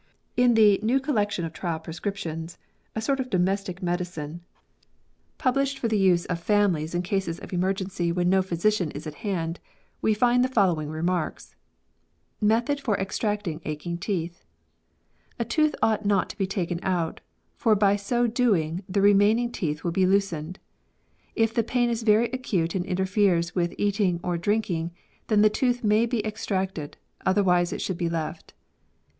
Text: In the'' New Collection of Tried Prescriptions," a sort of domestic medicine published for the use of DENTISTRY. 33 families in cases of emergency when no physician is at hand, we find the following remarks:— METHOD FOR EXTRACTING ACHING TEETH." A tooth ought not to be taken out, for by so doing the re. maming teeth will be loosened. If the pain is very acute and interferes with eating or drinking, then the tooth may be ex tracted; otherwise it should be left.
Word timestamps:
In 0.35 0.55
the'' 0.55 0.79
New 0.81 0.99
Collection 0.99 1.45
of 1.45 1.53
Tried 1.53 1.83
Prescriptions," 1.83 2.57
a 2.95 3.01
sort 3.03 3.19
of 3.19 3.29
domestic 3.29 3.83
medicine 3.83 4.41
published 5.37 5.77
for 5.77 5.87
the 5.89 5.95
use 5.95 6.25
of 6.25 6.37
DENTISTRY. 6.37 6.55
33 6.55 6.55
families 6.55 6.95
in 6.95 7.01
cases 7.03 7.37
of 7.39 7.53
emergency 7.53 8.11
when 8.11 8.27
no 8.27 8.41
physician 8.41 8.89
is 8.93 9.05
at 9.05 9.13
hand, 9.21 9.59
we 10.01 10.15
find 10.15 10.43
the 10.43 10.47
following 10.47 10.89
remarks:— 10.89 11.53
METHOD 12.51 12.79
FOR 12.81 12.99
EXTRACTING 12.99 13.61
ACHING 13.63 13.99
TEETH." 13.99 14.43
A 15.39 15.45
tooth 15.45 15.75
ought 15.83 16.03
not 16.03 16.31
to 16.31 16.37
be 16.39 16.47
taken 16.47 16.79
out, 16.81 17.21
for 17.53 17.75
by 17.75 17.95
so 17.95 18.25
doing 18.25 18.83
the 18.89 19.03
re. 19.03 19.13
maming 19.13 19.51
teeth 19.53 19.83
will 19.83 19.91
be 19.91 20.07
loosened. 20.07 20.57
If 21.35 21.53
the 21.53 21.61
pain 21.61 21.91
is 21.91 22.01
very 22.01 22.25
acute 22.33 22.73
and 22.73 22.87
interferes 22.87 23.53
with 23.53 23.75
eating 23.77 24.19
or 24.23 24.35
drinking, 24.39 24.93
then 25.27 25.43
the 25.43 25.49
tooth 25.51 25.83
may 25.83 26.07
be 26.07 26.25
ex 26.25 26.43
tracted; 26.47 26.95
otherwise 27.23 27.71
it 27.71 27.81
should 27.83 27.99
be 27.99 28.09
left. 28.09 28.55